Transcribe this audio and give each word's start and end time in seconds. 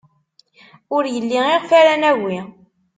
Ur 0.95 1.03
yelli 1.13 1.39
iɣef 1.45 1.67
ara 1.79 1.95
nagi. 2.01 2.41